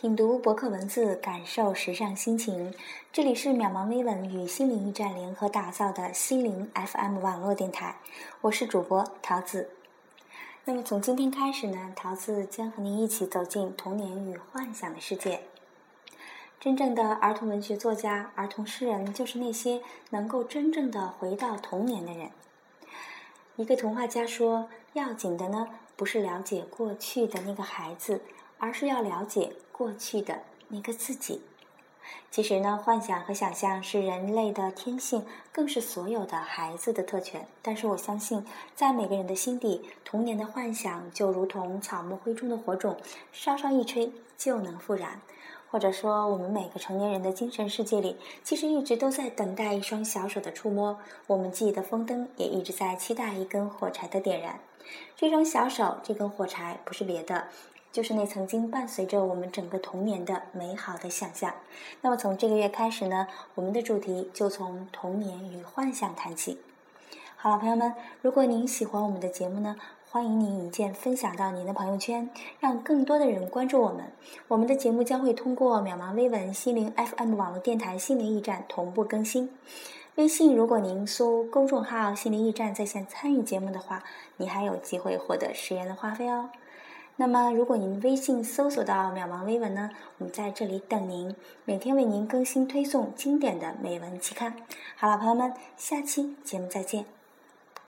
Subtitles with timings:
[0.00, 2.72] 品读博客文字，感受时尚心情。
[3.12, 7.94] 这里是渺茫微文与心灵驿站联合打造的心灵 FM 网络电台，
[8.40, 9.68] 我是主播桃子。
[10.64, 15.42] 那么从今天开始呢，桃子将和您一起走进童年与幻想的世界。
[16.58, 22.30] 真正的儿童文学作家、儿童诗人，就是那些能够真正的回到童年的人。
[23.56, 28.22] 一个童话家说：“要紧的呢，不是了解过去的那个孩子，
[28.60, 31.42] 而是要了解过去的那个自己。”
[32.30, 37.46] 其实呢，幻想和想象是人类的天性，更是所有的孩子的特权。
[37.60, 38.44] 但是我相信，
[38.76, 42.96] 在每个人的心底，童年的幻想就如同草木灰中的火种，
[43.32, 45.20] 稍稍一吹就能复燃。
[45.70, 50.98] 或者说，我们每个成年人的精神世界里，其实一直都在等待一双小手的触摸。
[51.28, 54.58] 我们记忆的风灯也一直在期待一根火柴的点燃。
[55.16, 57.48] 这双小手，这根火柴，不是别的。
[57.92, 61.54] 就是那曾经伴随着我们整个童年的美好的想象。
[62.00, 66.58] 那么从这个月开始呢，我们的主题就从童年与幻想谈起。
[67.36, 69.76] 好了，朋友们，如果您喜欢我们的节目呢，
[70.10, 74.12] 欢迎您一键分享到您的朋友圈，让更多的人关注我们。
[74.48, 79.50] 我们的节目将会通过渺茫微文、心灵 FM 网络电台、心灵驿站同步更新。
[80.16, 84.02] 微信，如果您搜公众号“心灵驿站”在线参与节目的话，
[84.36, 86.50] 你还有机会获得十元的话费哦。
[87.16, 94.54] 那么，如果您微信搜索到“渺茫微文”呢，我们在这里等您，每天为您更新推送经典的美文期刊。
[94.96, 97.19] 好了，朋友们，下期节目再见。